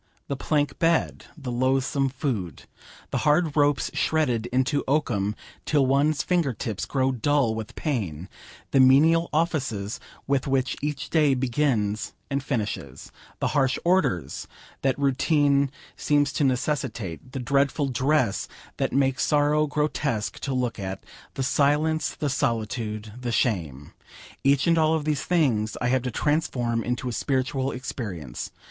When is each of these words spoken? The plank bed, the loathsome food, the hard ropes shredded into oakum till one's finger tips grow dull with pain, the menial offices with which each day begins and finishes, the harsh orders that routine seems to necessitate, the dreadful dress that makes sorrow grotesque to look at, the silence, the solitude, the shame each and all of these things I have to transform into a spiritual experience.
The 0.29 0.35
plank 0.35 0.79
bed, 0.79 1.25
the 1.37 1.51
loathsome 1.51 2.09
food, 2.09 2.63
the 3.11 3.19
hard 3.19 3.55
ropes 3.55 3.91
shredded 3.93 4.47
into 4.47 4.83
oakum 4.87 5.35
till 5.63 5.85
one's 5.85 6.23
finger 6.23 6.53
tips 6.53 6.85
grow 6.85 7.11
dull 7.11 7.53
with 7.53 7.75
pain, 7.75 8.27
the 8.71 8.79
menial 8.79 9.29
offices 9.31 9.99
with 10.25 10.47
which 10.47 10.75
each 10.81 11.11
day 11.11 11.35
begins 11.35 12.13
and 12.31 12.41
finishes, 12.41 13.11
the 13.37 13.49
harsh 13.49 13.77
orders 13.85 14.47
that 14.81 14.97
routine 14.97 15.69
seems 15.95 16.33
to 16.33 16.43
necessitate, 16.43 17.33
the 17.33 17.39
dreadful 17.39 17.85
dress 17.87 18.47
that 18.77 18.91
makes 18.93 19.23
sorrow 19.23 19.67
grotesque 19.67 20.39
to 20.39 20.51
look 20.51 20.79
at, 20.79 21.03
the 21.35 21.43
silence, 21.43 22.15
the 22.15 22.27
solitude, 22.27 23.13
the 23.21 23.31
shame 23.31 23.93
each 24.43 24.65
and 24.65 24.79
all 24.79 24.95
of 24.95 25.05
these 25.05 25.21
things 25.23 25.77
I 25.79 25.89
have 25.89 26.01
to 26.01 26.09
transform 26.11 26.83
into 26.83 27.07
a 27.07 27.11
spiritual 27.13 27.71
experience. 27.71 28.49